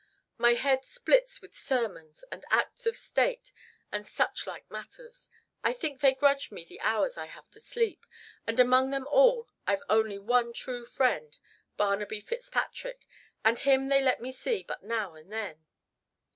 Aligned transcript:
My 0.39 0.55
head 0.55 0.83
splits 0.83 1.41
with 1.43 1.55
sermons, 1.55 2.25
and 2.31 2.43
acts 2.49 2.87
of 2.87 2.97
state, 2.97 3.51
and 3.91 4.03
such 4.07 4.47
like 4.47 4.67
matters. 4.71 5.29
I 5.63 5.73
think 5.73 5.99
they 6.01 6.15
grudge 6.15 6.49
me 6.49 6.65
the 6.65 6.79
hours 6.81 7.17
I 7.19 7.27
have 7.27 7.51
to 7.51 7.59
sleep. 7.59 8.07
And 8.47 8.59
among 8.59 8.89
them 8.89 9.05
all 9.11 9.47
I've 9.67 9.83
only 9.91 10.17
one 10.17 10.53
true 10.53 10.85
friend, 10.87 11.37
Barnaby 11.77 12.19
Fitzpatrick, 12.19 13.05
and 13.45 13.59
him 13.59 13.89
they 13.89 14.01
let 14.01 14.19
me 14.19 14.31
see 14.31 14.63
but 14.63 14.81
now 14.81 15.13
and 15.13 15.31
then." 15.31 15.67